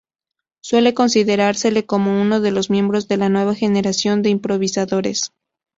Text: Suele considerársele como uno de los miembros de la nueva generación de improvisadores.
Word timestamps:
Suele 0.63 0.95
considerársele 0.95 1.85
como 1.85 2.19
uno 2.19 2.39
de 2.41 2.49
los 2.49 2.71
miembros 2.71 3.07
de 3.07 3.17
la 3.17 3.29
nueva 3.29 3.53
generación 3.53 4.23
de 4.23 4.31
improvisadores. 4.31 5.31